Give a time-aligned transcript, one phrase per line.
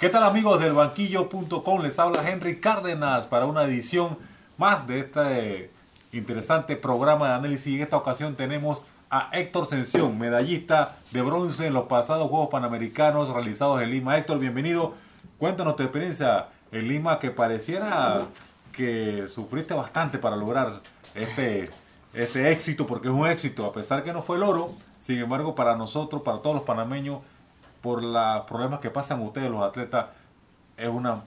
[0.00, 1.82] ¿Qué tal amigos del banquillo.com?
[1.82, 4.16] Les habla Henry Cárdenas para una edición
[4.56, 5.70] más de este
[6.10, 7.74] interesante programa de análisis.
[7.74, 13.28] En esta ocasión tenemos a Héctor Sención, medallista de bronce en los pasados Juegos Panamericanos
[13.28, 14.16] realizados en Lima.
[14.16, 14.94] Héctor, bienvenido.
[15.36, 18.26] Cuéntanos tu experiencia en Lima que pareciera
[18.72, 20.80] que sufriste bastante para lograr
[21.14, 21.68] este,
[22.14, 24.70] este éxito, porque es un éxito, a pesar que no fue el oro.
[24.98, 27.18] Sin embargo, para nosotros, para todos los panameños,
[27.80, 30.06] por los problemas que pasan ustedes, los atletas,
[30.76, 31.22] es una,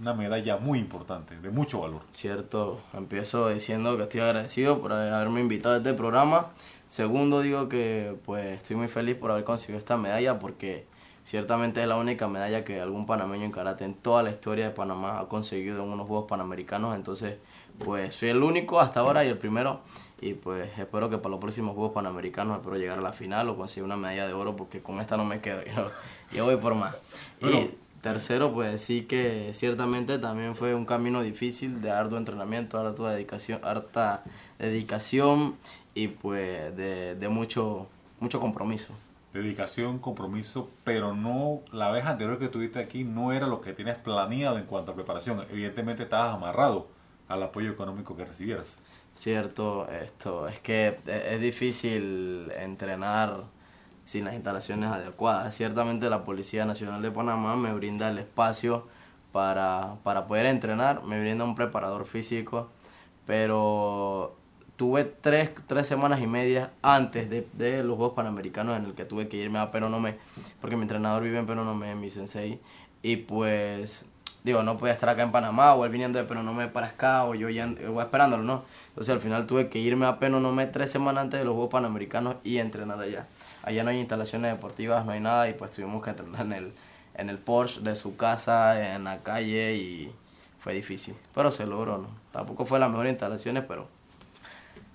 [0.00, 2.02] una medalla muy importante, de mucho valor.
[2.12, 6.48] Cierto, empiezo diciendo que estoy agradecido por haberme invitado a este programa.
[6.88, 10.86] Segundo, digo que pues estoy muy feliz por haber conseguido esta medalla porque
[11.24, 14.70] ciertamente es la única medalla que algún panameño en karate en toda la historia de
[14.70, 16.94] Panamá ha conseguido en unos Juegos Panamericanos.
[16.94, 17.38] Entonces,
[17.78, 19.80] pues soy el único hasta ahora y el primero
[20.20, 23.56] y pues espero que para los próximos Juegos Panamericanos espero llegar a la final o
[23.56, 25.60] conseguir una medalla de oro porque con esta no me quedo,
[26.32, 26.96] yo, voy por más.
[27.40, 33.10] Y tercero, pues sí que ciertamente también fue un camino difícil de arduo entrenamiento, harta
[33.10, 34.24] dedicación, harta
[34.58, 35.56] dedicación
[35.94, 37.88] y pues de, de mucho,
[38.20, 38.94] mucho compromiso
[39.32, 43.98] dedicación, compromiso, pero no la vez anterior que tuviste aquí no era lo que tienes
[43.98, 45.44] planeado en cuanto a preparación.
[45.50, 46.86] Evidentemente estabas amarrado
[47.28, 48.78] al apoyo económico que recibieras.
[49.14, 53.44] Cierto, esto es que e, es difícil entrenar
[54.04, 55.54] sin las instalaciones adecuadas.
[55.54, 58.86] Ciertamente la Policía Nacional de Panamá me brinda el espacio
[59.32, 62.70] para, para poder entrenar, me brinda un preparador físico,
[63.26, 64.36] pero
[64.76, 69.28] tuve tres, tres semanas y media antes de, los Juegos Panamericanos en el que tuve
[69.28, 70.18] que irme a Peronome,
[70.60, 72.60] porque mi entrenador vive en Peronome, mi sensei,
[73.02, 74.04] y pues,
[74.46, 77.34] digo, no podía estar acá en Panamá, o él viniendo de Peronome para acá, o
[77.34, 77.68] yo ya
[78.00, 78.62] esperándolo, ¿no?
[78.90, 82.36] Entonces al final tuve que irme a Penonomé tres semanas antes de los Juegos Panamericanos
[82.44, 83.26] y entrenar allá.
[83.64, 86.72] Allá no hay instalaciones deportivas, no hay nada y pues tuvimos que entrenar en el,
[87.14, 90.12] en el Porsche de su casa, en la calle y
[90.60, 91.16] fue difícil.
[91.34, 92.08] Pero se logró, ¿no?
[92.30, 93.88] Tampoco fue las mejores instalaciones, pero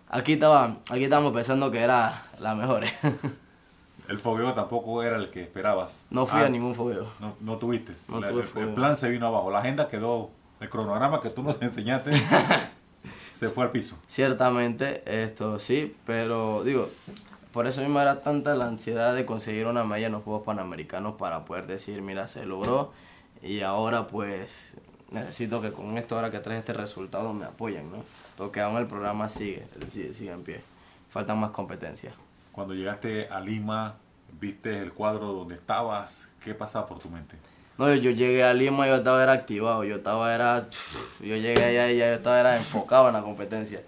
[0.08, 2.86] aquí estaba, aquí estábamos pensando que era la mejor.
[4.12, 6.04] el fogueo tampoco era el que esperabas.
[6.10, 7.08] No fui a ah, ningún fogueo.
[7.22, 7.94] No, no tuviste.
[8.58, 9.50] el, plan se vino abajo.
[9.52, 12.12] La agenda quedó, el cronograma que tú nos enseñaste
[13.34, 13.98] se fue al piso.
[14.08, 16.90] Ciertamente, esto sí, pero digo,
[17.54, 21.16] por eso mismo era tanta la ansiedad de conseguir una medalla en los Juegos Panamericanos
[21.16, 22.92] para poder decir, mira, se logró
[23.42, 24.76] y ahora pues
[25.10, 28.04] necesito que con esto, ahora que trae este resultado, me apoyen, ¿no?
[28.38, 30.62] Porque aún el programa sigue, sigue, sigue en pie.
[31.10, 32.14] Faltan más competencias.
[32.52, 33.96] Cuando llegaste a Lima,
[34.40, 37.38] viste el cuadro donde estabas, ¿qué pasaba por tu mente?
[37.78, 40.68] No, yo, llegué a Lima y yo estaba era activado, yo estaba era,
[41.20, 43.82] yo llegué allá y ya yo estaba era enfocado en la competencia.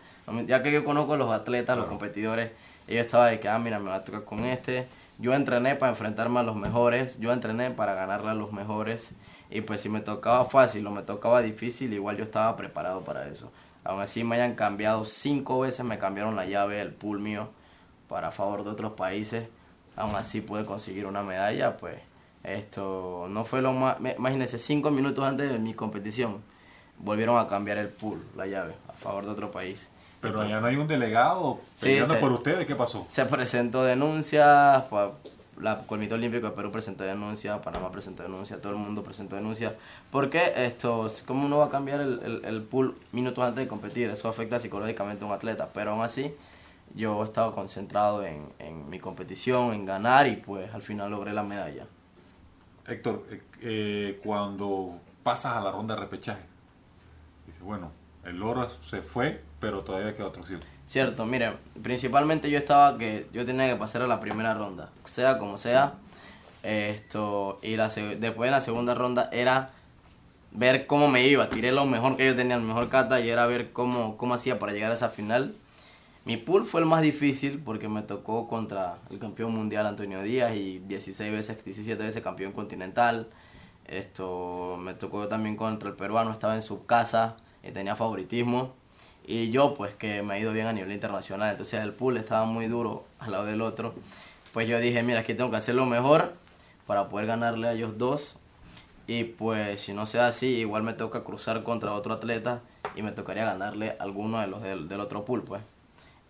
[0.48, 2.52] Ya que yo conozco a los atletas, los competidores,
[2.88, 4.88] yo estaba de que, ah, mira, me va a tocar con este.
[5.20, 9.16] Yo entrené para enfrentarme a los mejores, yo entrené para ganarle a los mejores.
[9.50, 13.28] Y pues si me tocaba fácil o me tocaba difícil, igual yo estaba preparado para
[13.28, 13.52] eso.
[13.84, 17.50] Aún así me hayan cambiado cinco veces, me cambiaron la llave, el pool mío,
[18.08, 19.48] para favor de otros países.
[19.96, 21.98] Aún así pude conseguir una medalla, pues
[22.44, 23.98] esto no fue lo más.
[24.00, 26.42] Imagínense, cinco minutos antes de mi competición
[27.00, 29.90] volvieron a cambiar el pool, la llave, a favor de otro país.
[30.22, 33.06] Pero allá no hay un delegado peleando por ustedes, ¿qué pasó?
[33.10, 34.86] Se presentó denuncia,
[35.60, 39.76] la Comité Olímpico de Perú presentó denuncia, Panamá presentó denuncia, todo el mundo presentó denuncia.
[40.12, 44.10] Porque esto, ¿cómo uno va a cambiar el, el, pool minutos antes de competir?
[44.10, 46.34] Eso afecta psicológicamente a un atleta, pero aún así
[46.96, 51.34] yo he estado concentrado en, en mi competición, en ganar y pues al final logré
[51.34, 51.86] la medalla.
[52.88, 56.44] Héctor, eh, eh, cuando pasas a la ronda de repechaje,
[57.48, 57.92] dice, bueno,
[58.26, 60.62] el oro se fue, pero todavía queda otra opción.
[60.86, 65.38] Cierto, mire, principalmente yo estaba que yo tenía que pasar a la primera ronda, sea
[65.40, 65.96] como sea.
[66.62, 69.72] Esto, y la, después de la segunda ronda era
[70.52, 71.50] ver cómo me iba.
[71.50, 74.60] Tiré lo mejor que yo tenía, el mejor kata, y era ver cómo, cómo hacía
[74.60, 75.56] para llegar a esa final.
[76.26, 80.56] Mi pool fue el más difícil porque me tocó contra el campeón mundial Antonio Díaz
[80.56, 83.28] y 16 veces, 17 veces campeón continental.
[83.86, 88.74] Esto me tocó también contra el peruano, estaba en su casa y tenía favoritismo.
[89.28, 92.46] Y yo, pues que me ha ido bien a nivel internacional, entonces el pool estaba
[92.46, 93.94] muy duro al lado del otro.
[94.54, 96.36] Pues yo dije, mira, aquí tengo que hacer lo mejor
[96.88, 98.38] para poder ganarle a ellos dos.
[99.08, 102.62] Y pues si no sea así, igual me toca cruzar contra otro atleta
[102.96, 105.62] y me tocaría ganarle alguno de los del, del otro pool, pues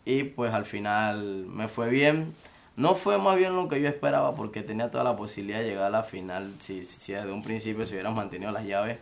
[0.06, 2.34] y pues al final me fue bien.
[2.76, 5.86] No fue más bien lo que yo esperaba porque tenía toda la posibilidad de llegar
[5.86, 8.98] a la final si, si desde un principio se hubieran mantenido las llaves.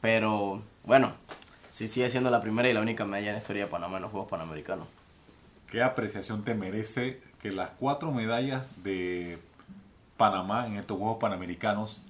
[0.00, 1.12] Pero bueno,
[1.70, 4.02] sí sigue siendo la primera y la única medalla en la historia de Panamá en
[4.02, 4.86] los Juegos Panamericanos.
[5.70, 9.38] ¿Qué apreciación te merece que las cuatro medallas de
[10.16, 12.02] Panamá en estos Juegos Panamericanos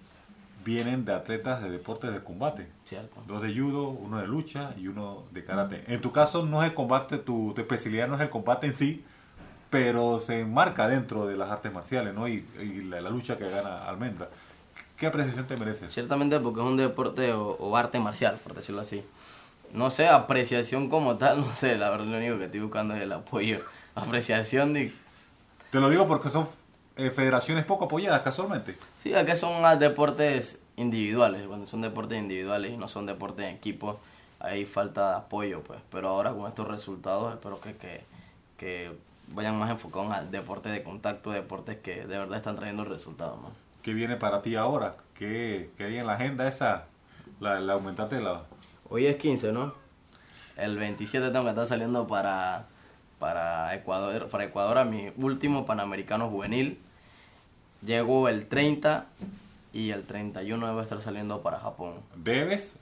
[0.64, 2.68] vienen de atletas de deportes de combate.
[2.84, 3.22] Cierto.
[3.26, 5.84] Dos de judo, uno de lucha y uno de karate.
[5.86, 8.74] En tu caso no es el combate, tu, tu especialidad no es el combate en
[8.74, 9.04] sí,
[9.70, 12.28] pero se enmarca dentro de las artes marciales, ¿no?
[12.28, 14.28] Y, y la, la lucha que gana Almendra.
[14.96, 15.90] ¿Qué apreciación te merece?
[15.90, 19.02] Ciertamente porque es un deporte o, o arte marcial, por decirlo así.
[19.72, 23.02] No sé, apreciación como tal, no sé, la verdad lo único que estoy buscando es
[23.02, 23.60] el apoyo.
[23.94, 24.92] Apreciación de...
[25.70, 26.46] Te lo digo porque son
[27.06, 28.76] eh, federaciones poco apoyadas casualmente.
[29.02, 34.00] Sí, acá son deportes individuales, cuando son deportes individuales y no son deportes en equipo,
[34.40, 35.80] ahí falta apoyo, pues.
[35.90, 38.04] Pero ahora con estos resultados espero que, que,
[38.56, 38.92] que
[39.28, 43.50] vayan más enfocados al deporte de contacto, deportes que de verdad están trayendo resultados, ¿no?
[43.82, 44.96] ¿Qué viene para ti ahora?
[45.14, 46.86] ¿Qué, qué hay en la agenda esa?
[47.40, 48.42] La, la aumentaste la...
[48.88, 49.74] Hoy es 15, ¿no?
[50.56, 52.66] El 27 tengo que estar saliendo para,
[53.18, 56.78] para Ecuador, para Ecuador a mi último Panamericano Juvenil.
[57.84, 59.06] Llego el 30
[59.72, 61.94] y el 31 debo estar saliendo para Japón.
[62.14, 62.74] ¿Debes?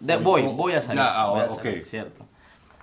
[0.00, 1.00] De- voy, voy a salir.
[1.00, 2.24] ya, ah, voy a cierto.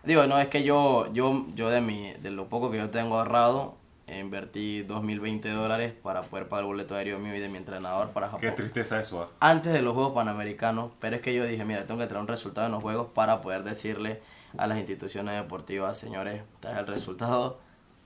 [0.04, 3.18] Digo, no, es que yo, yo, yo de mi, de lo poco que yo tengo
[3.18, 3.76] ahorrado,
[4.08, 8.28] invertí 2.020 dólares para poder pagar el boleto aéreo mío y de mi entrenador para
[8.28, 8.42] Japón.
[8.42, 9.30] Qué tristeza eso, ¿ah?
[9.40, 12.28] antes de los Juegos Panamericanos, pero es que yo dije, mira, tengo que traer un
[12.28, 14.22] resultado en los Juegos para poder decirle
[14.58, 17.60] a las instituciones deportivas, señores, trae el resultado,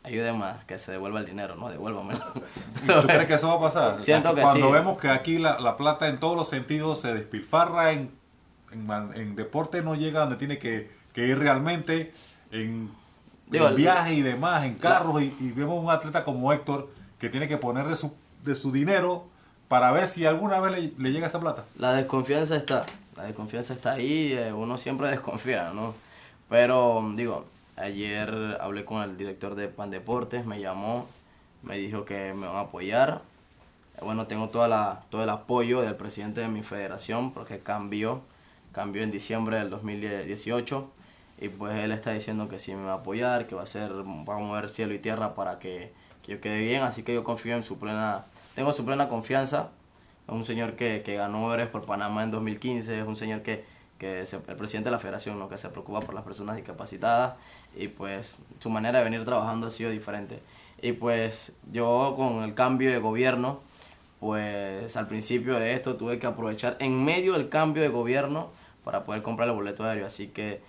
[0.08, 2.26] ayuden más, que se devuelva el dinero, no, devuélvamelo.
[2.86, 4.02] ¿Tú crees que eso va a pasar?
[4.02, 4.74] Siento que Cuando sí.
[4.74, 8.12] vemos que aquí la, la plata en todos los sentidos se despilfarra en,
[8.72, 12.14] en, deporte, no llega donde tiene que, que ir realmente,
[12.52, 12.92] en,
[13.48, 16.90] Digo, en viajes y demás, en carros, y, y vemos un atleta como Héctor
[17.20, 18.14] que tiene que poner de su,
[18.44, 19.28] de su dinero
[19.68, 21.66] para ver si alguna vez le, le llega esa plata.
[21.78, 25.94] La desconfianza está, la desconfianza está ahí, eh, uno siempre desconfía, ¿no?
[26.50, 27.46] Pero, digo,
[27.78, 31.08] ayer hablé con el director de Pan Deportes, me llamó,
[31.64, 33.22] me dijo que me van a apoyar.
[34.02, 38.22] Bueno, tengo toda la, todo el apoyo del presidente de mi federación porque cambió,
[38.72, 40.92] cambió en diciembre del 2018
[41.40, 43.92] y pues él está diciendo que sí me va a apoyar, que va a hacer,
[43.94, 47.24] va a mover cielo y tierra para que, que yo quede bien, así que yo
[47.24, 48.26] confío en su plena,
[48.56, 49.70] tengo su plena confianza
[50.28, 53.64] es un señor que, que ganó Everest por Panamá en 2015, es un señor que,
[53.98, 55.50] que el presidente de la federación, ¿no?
[55.50, 57.36] que se preocupa por las personas discapacitadas
[57.76, 60.40] y pues su manera de venir trabajando ha sido diferente.
[60.82, 63.62] Y pues yo con el cambio de gobierno,
[64.20, 68.50] pues al principio de esto tuve que aprovechar en medio del cambio de gobierno
[68.84, 70.62] para poder comprar el boleto aéreo, así que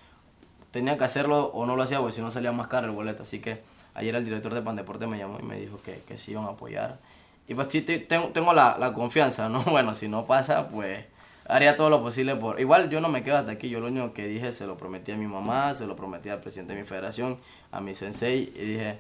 [0.71, 3.23] tenía que hacerlo o no lo hacía porque si no salía más caro el boleto.
[3.23, 3.63] Así que
[3.95, 6.49] ayer el director de Pandeporte me llamó y me dijo que, que sí iban a
[6.49, 6.99] apoyar.
[7.47, 7.69] Y pues
[8.07, 9.63] tengo, tengo la, la confianza, ¿no?
[9.67, 11.05] Bueno, si no pasa, pues
[11.49, 12.61] haría todo lo posible por...
[12.61, 15.13] Igual yo no me quedo hasta aquí, yo lo único que dije se lo prometí
[15.13, 17.39] a mi mamá, se lo prometí al presidente de mi federación,
[17.73, 18.99] a mi sensei, y dije,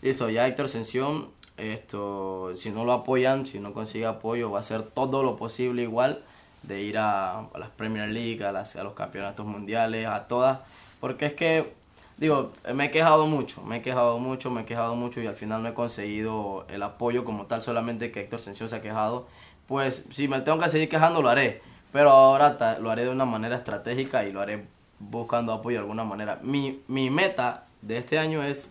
[0.00, 4.60] listo, ya Héctor Ascensión, esto, si no lo apoyan, si no consigue apoyo, va a
[4.60, 6.22] hacer todo lo posible igual
[6.62, 10.60] de ir a, las Premier League, a, las- a los campeonatos mundiales, a todas,
[11.00, 11.72] porque es que,
[12.16, 15.34] digo, me he quejado mucho, me he quejado mucho, me he quejado mucho y al
[15.34, 19.26] final no he conseguido el apoyo como tal, solamente que Héctor Ascensión se ha quejado,
[19.66, 21.60] pues si me tengo que seguir quejando lo haré,
[21.92, 24.64] pero ahora lo haré de una manera estratégica y lo haré
[24.98, 26.40] buscando apoyo de alguna manera.
[26.42, 28.70] Mi, mi meta de este año es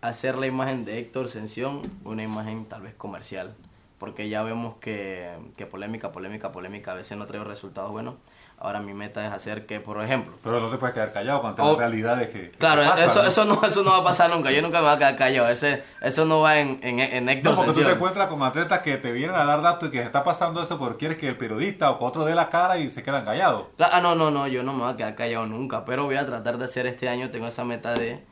[0.00, 3.54] hacer la imagen de Héctor Sención una imagen tal vez comercial.
[3.98, 8.16] Porque ya vemos que, que polémica, polémica, polémica a veces no trae resultados buenos.
[8.58, 11.60] Ahora mi meta es hacer que, por ejemplo, Pero no te puedes quedar callado ante
[11.60, 13.28] Oh, las realidades que, que Claro, eso, ¿no?
[13.28, 14.50] eso, no, eso no va a pasar nunca.
[14.52, 15.48] Yo nunca me voy a quedar callado.
[15.48, 18.80] Ese, eso no va en, en, en Héctor No, porque tú te encuentras con atletas
[18.80, 21.28] que te vienen a dar datos y que se está pasando eso porque quieres que
[21.28, 23.64] el periodista o que otro dé la cara y se quedan callados.
[23.78, 26.24] Ah, no, no, no, yo no me voy a quedar callado nunca, pero voy a
[26.24, 28.24] tratar de hacer este año, tengo esa meta de,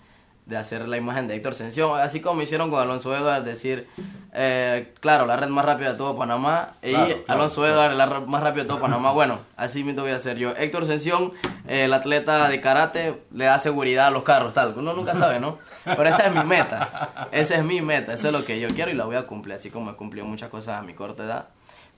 [0.46, 3.86] de hacer la imagen de Héctor Sención, así como me hicieron con Alonso Edwards, decir,
[4.32, 7.74] eh, claro, la red más rápida de todo Panamá, y Claro, claro, Alonso claro.
[7.74, 10.50] Edwards, la red más rápida de todo Panamá, bueno, así mismo voy a hacer yo.
[10.56, 11.32] Héctor Sención,
[11.68, 15.38] eh, el atleta de karate, le da seguridad a los carros, tal, uno nunca sabe,
[15.38, 15.58] ¿no?
[15.84, 18.90] Pero esa es mi meta, esa es mi meta, eso es lo que yo quiero
[18.90, 21.48] y la voy a cumplir, así como he cumplido muchas cosas a mi corta edad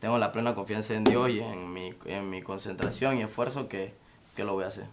[0.04, 3.94] tengo la plena confianza en Dios y en mi, en mi concentración y esfuerzo que,
[4.36, 4.84] que lo voy a hacer.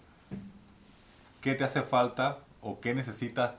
[1.42, 3.54] ¿Qué te hace falta o qué necesitas?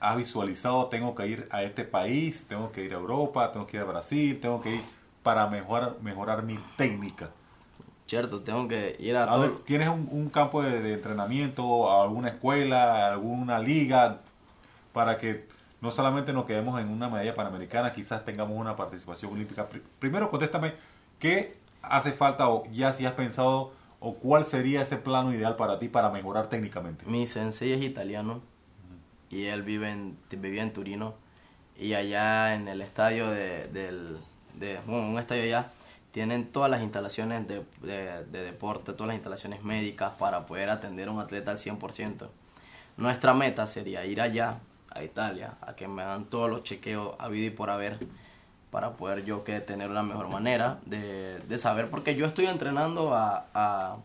[0.00, 0.86] ¿Has visualizado?
[0.86, 3.86] Tengo que ir a este país, tengo que ir a Europa, tengo que ir a
[3.86, 4.82] Brasil, tengo que ir
[5.22, 7.30] para mejorar, mejorar mi técnica.
[8.06, 9.50] Cierto, tengo que ir a ¿A todo.
[9.66, 14.20] ¿Tienes un, un campo de, de entrenamiento, alguna escuela, alguna liga,
[14.92, 15.46] para que
[15.80, 19.68] no solamente nos quedemos en una medalla panamericana, quizás tengamos una participación olímpica?
[19.68, 20.74] Pri- Primero, contéstame,
[21.18, 25.78] ¿qué hace falta o ya si has pensado o cuál sería ese plano ideal para
[25.78, 27.04] ti para mejorar técnicamente?
[27.06, 28.40] Mi sensei es italiano
[29.30, 31.14] y él vive en, vivía en Turino
[31.78, 34.18] y allá en el estadio de, del,
[34.54, 35.72] de, bueno, un estadio allá
[36.12, 41.08] tienen todas las instalaciones de, de, de deporte, todas las instalaciones médicas para poder atender
[41.08, 42.28] a un atleta al 100%.
[42.96, 44.58] Nuestra meta sería ir allá,
[44.90, 47.98] a Italia, a que me hagan todos los chequeos habido y por haber
[48.70, 53.14] para poder yo que tener una mejor manera de, de saber, porque yo estoy entrenando
[53.14, 53.96] a, a,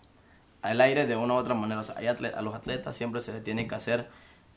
[0.61, 1.81] al aire de una u otra manera.
[1.81, 4.07] O sea, hay a los atletas siempre se les tiene que hacer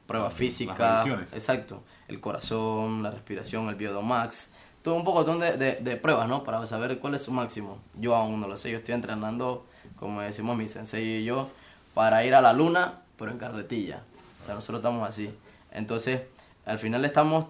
[0.06, 1.06] pruebas físicas.
[1.32, 1.82] Exacto.
[2.08, 4.52] El corazón, la respiración, el biodomax.
[4.82, 6.44] Todo un poco de, de, de pruebas, ¿no?
[6.44, 7.78] Para saber cuál es su máximo.
[7.98, 8.70] Yo aún no lo sé.
[8.70, 9.66] Yo estoy entrenando,
[9.98, 11.48] como decimos mi sensei y yo,
[11.92, 14.02] para ir a la luna, pero en carretilla.
[14.42, 15.36] O sea, nosotros estamos así.
[15.72, 16.22] Entonces,
[16.64, 17.46] al final estamos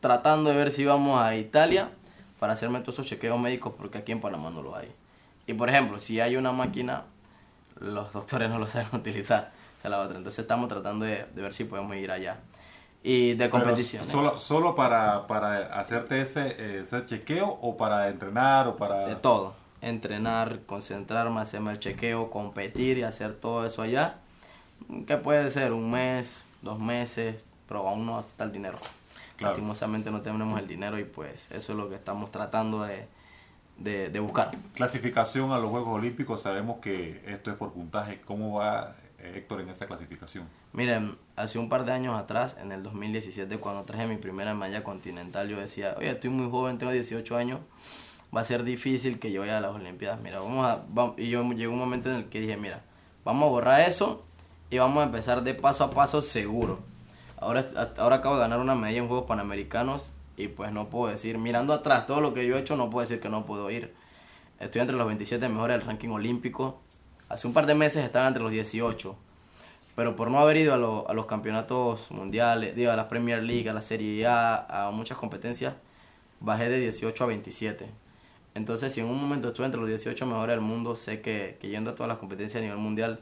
[0.00, 1.90] tratando de ver si vamos a Italia
[2.40, 4.90] para hacerme todos esos chequeos médicos porque aquí en Panamá no los hay.
[5.46, 7.04] Y por ejemplo, si hay una máquina,
[7.78, 9.52] los doctores no lo saben utilizar.
[9.84, 10.16] Es la otra.
[10.16, 12.38] Entonces estamos tratando de, de ver si podemos ir allá.
[13.02, 14.10] Y de Pero competiciones.
[14.10, 19.06] ¿Solo, solo para, para hacerte ese, ese chequeo o para entrenar o para...?
[19.06, 19.54] De todo.
[19.80, 24.16] Entrenar, concentrarme, hacerme el chequeo, competir y hacer todo eso allá.
[25.06, 28.78] Que puede ser un mes, dos meses, pero aún no está el dinero.
[29.40, 29.54] Claro.
[29.54, 33.08] Lastimosamente no tenemos el dinero y pues eso es lo que estamos tratando de,
[33.78, 34.50] de, de buscar.
[34.74, 38.20] Clasificación a los Juegos Olímpicos, sabemos que esto es por puntaje.
[38.20, 40.46] ¿Cómo va eh, Héctor en esa clasificación?
[40.74, 44.84] Miren, hace un par de años atrás, en el 2017, cuando traje mi primera medalla
[44.84, 47.60] continental, yo decía, oye, estoy muy joven, tengo 18 años,
[48.36, 50.20] va a ser difícil que yo vaya a las Olimpiadas.
[50.20, 50.84] Mira, vamos a...
[51.16, 52.82] y yo llegó un momento en el que dije, mira,
[53.24, 54.22] vamos a borrar eso
[54.68, 56.89] y vamos a empezar de paso a paso seguro.
[57.40, 57.66] Ahora,
[57.98, 61.72] ahora acabo de ganar una medalla en Juegos Panamericanos y pues no puedo decir, mirando
[61.72, 63.94] atrás todo lo que yo he hecho, no puedo decir que no puedo ir.
[64.58, 66.80] Estoy entre los 27 mejores del ranking olímpico.
[67.28, 69.16] Hace un par de meses estaba entre los 18
[69.96, 73.42] pero por no haber ido a, lo- a los campeonatos mundiales, digo, a la Premier
[73.42, 75.74] League, a la Serie A, a muchas competencias,
[76.40, 77.86] bajé de 18 a 27.
[78.54, 81.68] Entonces, si en un momento estuve entre los 18 mejores del mundo, sé que, que
[81.68, 83.20] yendo a todas las competencias a nivel mundial,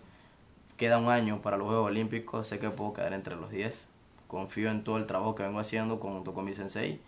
[0.77, 3.89] queda un año para los Juegos Olímpicos, sé que puedo quedar entre los 10.
[4.29, 7.01] Confío en todo el trabajo que vengo haciendo junto con mi sensei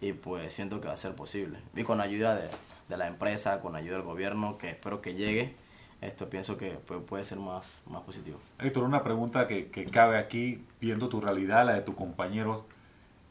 [0.00, 1.60] y pues siento que va a ser posible.
[1.76, 2.48] Y con ayuda de,
[2.88, 5.54] de la empresa, con ayuda del gobierno, que espero que llegue,
[6.02, 8.40] esto pienso que pues, puede ser más, más positivo.
[8.58, 12.64] Héctor, una pregunta que, que cabe aquí, viendo tu realidad, la de tus compañeros.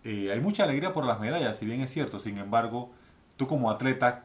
[0.05, 2.17] Eh, hay mucha alegría por las medallas, si bien es cierto.
[2.17, 2.89] Sin embargo,
[3.35, 4.23] tú como atleta,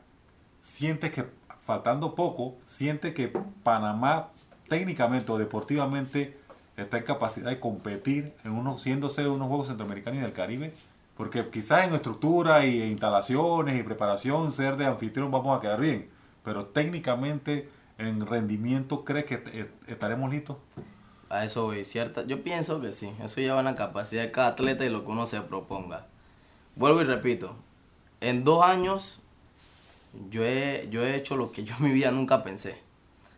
[0.62, 1.24] sientes que,
[1.64, 3.32] faltando poco, sientes que
[3.64, 4.28] Panamá,
[4.68, 6.38] técnicamente o deportivamente,
[6.76, 8.94] está en capacidad de competir en unos, de
[9.28, 10.74] unos Juegos Centroamericanos y del Caribe.
[11.16, 16.10] Porque quizás en estructura y instalaciones y preparación, ser de anfitrión, vamos a quedar bien.
[16.44, 17.68] Pero técnicamente,
[17.98, 20.58] en rendimiento, ¿crees que est- estaremos listos?
[21.30, 22.24] A eso voy, cierta.
[22.26, 23.10] Yo pienso que sí.
[23.22, 26.06] Eso lleva la capacidad de cada atleta y lo que uno se proponga.
[26.76, 27.56] Vuelvo y repito.
[28.20, 29.20] En dos años,
[30.30, 32.78] yo he, yo he hecho lo que yo en mi vida nunca pensé.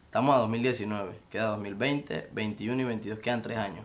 [0.09, 3.85] Estamos a 2019, queda 2020, 21 y 22, quedan tres años.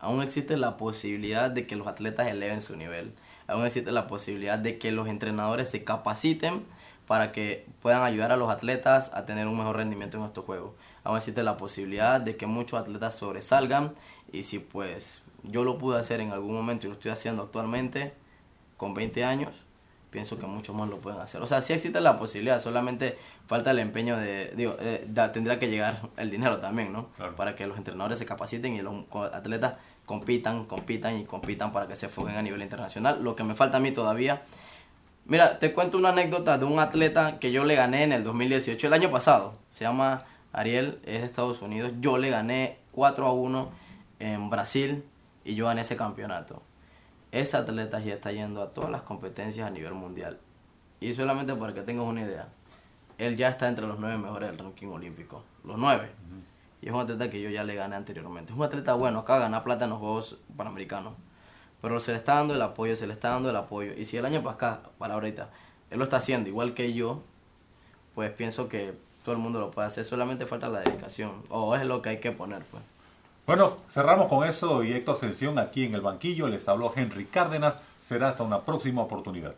[0.00, 3.12] Aún existe la posibilidad de que los atletas eleven su nivel.
[3.46, 6.64] Aún existe la posibilidad de que los entrenadores se capaciten
[7.06, 10.72] para que puedan ayudar a los atletas a tener un mejor rendimiento en estos juegos.
[11.04, 13.94] Aún existe la posibilidad de que muchos atletas sobresalgan
[14.32, 18.12] y si pues yo lo pude hacer en algún momento y lo estoy haciendo actualmente
[18.76, 19.54] con 20 años,
[20.10, 21.40] pienso que muchos más lo pueden hacer.
[21.42, 23.16] O sea, sí existe la posibilidad, solamente
[23.50, 27.08] falta el empeño de, digo, eh, da- tendría que llegar el dinero también, ¿no?
[27.16, 27.34] Claro.
[27.34, 28.94] Para que los entrenadores se capaciten y los
[29.32, 29.74] atletas
[30.06, 33.22] compitan, compitan y compitan para que se enfoquen a nivel internacional.
[33.24, 34.42] Lo que me falta a mí todavía.
[35.26, 38.86] Mira, te cuento una anécdota de un atleta que yo le gané en el 2018,
[38.86, 39.54] el año pasado.
[39.68, 41.90] Se llama Ariel, es de Estados Unidos.
[42.00, 43.68] Yo le gané 4 a 1
[44.20, 45.02] en Brasil
[45.44, 46.62] y yo gané ese campeonato.
[47.32, 50.38] Ese atleta ya está yendo a todas las competencias a nivel mundial.
[51.00, 52.48] Y solamente para que tengas una idea,
[53.20, 55.44] él ya está entre los nueve mejores del ranking olímpico.
[55.64, 56.10] Los nueve.
[56.80, 58.52] Y es un atleta que yo ya le gané anteriormente.
[58.52, 61.12] Es un atleta bueno, acaba de ganar plata en los Juegos Panamericanos.
[61.82, 63.92] Pero se le está dando el apoyo, se le está dando el apoyo.
[63.92, 65.50] Y si el año acá, para ahorita,
[65.90, 67.22] él lo está haciendo igual que yo,
[68.14, 70.04] pues pienso que todo el mundo lo puede hacer.
[70.04, 71.42] Solamente falta la dedicación.
[71.50, 72.82] O es lo que hay que poner, pues.
[73.46, 76.48] Bueno, cerramos con eso y Héctor Sención aquí en el banquillo.
[76.48, 77.78] Les habló Henry Cárdenas.
[78.00, 79.54] Será hasta una próxima oportunidad.